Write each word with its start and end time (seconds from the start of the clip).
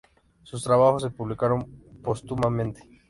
Sus 0.41 0.63
trabajos 0.63 1.03
se 1.03 1.11
publicaron 1.11 1.63
póstumamente. 2.01 2.81